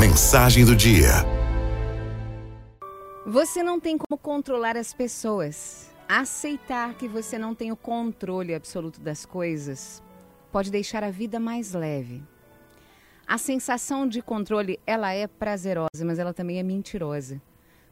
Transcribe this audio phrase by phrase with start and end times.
[0.00, 1.10] Mensagem do dia.
[3.26, 5.90] Você não tem como controlar as pessoas.
[6.08, 10.02] Aceitar que você não tem o controle absoluto das coisas
[10.50, 12.22] pode deixar a vida mais leve.
[13.26, 17.38] A sensação de controle, ela é prazerosa, mas ela também é mentirosa.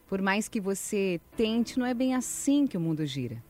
[0.06, 3.44] Por mais que você tente, não é bem assim que o mundo gira.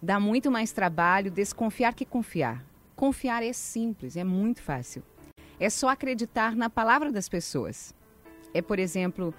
[0.00, 2.64] Dá muito mais trabalho desconfiar que confiar.
[2.96, 5.02] Confiar é simples, é muito fácil.
[5.60, 7.94] É só acreditar na palavra das pessoas.
[8.54, 9.34] É, por exemplo,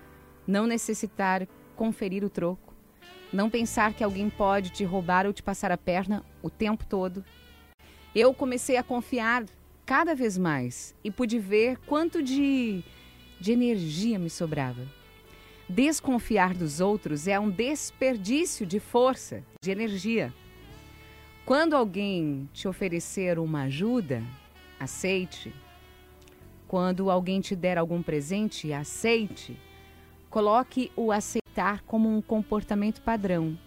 [0.45, 2.75] não necessitar conferir o troco,
[3.33, 7.25] não pensar que alguém pode te roubar ou te passar a perna o tempo todo.
[8.13, 9.45] Eu comecei a confiar
[9.83, 12.83] cada vez mais e pude ver quanto de,
[13.39, 14.85] de energia me sobrava.
[15.67, 20.31] Desconfiar dos outros é um desperdício de força, de energia.
[21.45, 24.21] Quando alguém te oferecer uma ajuda,
[24.79, 25.51] aceite.
[26.71, 29.59] Quando alguém te der algum presente, aceite.
[30.29, 33.59] Coloque o aceitar como um comportamento padrão.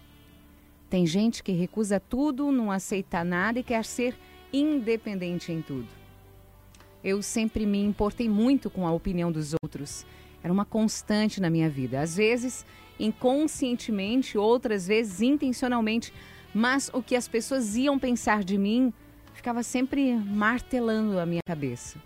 [0.89, 4.17] Tem gente que recusa tudo, não aceita nada e quer ser
[4.51, 5.87] independente em tudo.
[7.03, 10.03] Eu sempre me importei muito com a opinião dos outros.
[10.41, 12.01] Era uma constante na minha vida.
[12.01, 12.65] Às vezes,
[12.99, 16.11] inconscientemente, outras vezes intencionalmente
[16.51, 18.91] mas o que as pessoas iam pensar de mim
[19.33, 21.99] ficava sempre martelando a minha cabeça.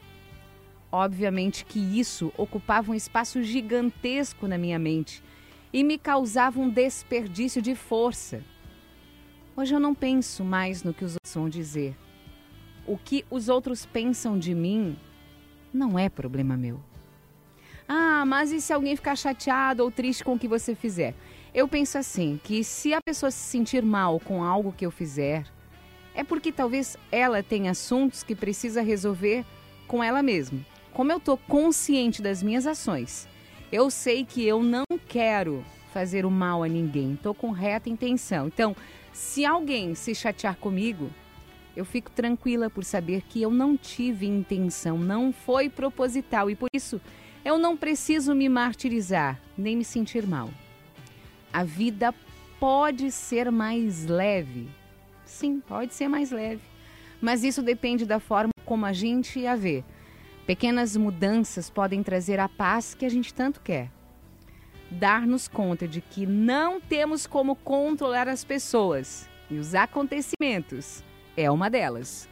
[0.91, 5.23] Obviamente que isso ocupava um espaço gigantesco na minha mente
[5.71, 8.43] e me causava um desperdício de força.
[9.55, 11.95] Hoje eu não penso mais no que os outros vão dizer.
[12.87, 14.97] O que os outros pensam de mim
[15.71, 16.79] não é problema meu.
[17.87, 21.13] Ah, mas e se alguém ficar chateado ou triste com o que você fizer?
[21.53, 25.45] Eu penso assim, que se a pessoa se sentir mal com algo que eu fizer,
[26.15, 29.45] é porque talvez ela tenha assuntos que precisa resolver
[29.87, 30.59] com ela mesma.
[30.93, 33.27] Como eu estou consciente das minhas ações,
[33.71, 38.47] eu sei que eu não quero fazer o mal a ninguém, estou com reta intenção.
[38.47, 38.75] Então,
[39.13, 41.09] se alguém se chatear comigo,
[41.75, 46.69] eu fico tranquila por saber que eu não tive intenção, não foi proposital e por
[46.73, 46.99] isso
[47.43, 50.49] eu não preciso me martirizar nem me sentir mal
[51.51, 52.13] a vida
[52.59, 54.69] pode ser mais leve.
[55.25, 56.61] Sim, pode ser mais leve.
[57.21, 59.83] Mas isso depende da forma como a gente a vê.
[60.49, 63.91] Pequenas mudanças podem trazer a paz que a gente tanto quer.
[64.89, 71.03] Dar-nos conta de que não temos como controlar as pessoas e os acontecimentos
[71.37, 72.27] é uma delas.